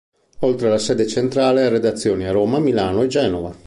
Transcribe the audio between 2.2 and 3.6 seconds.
a Roma, Milano e Genova.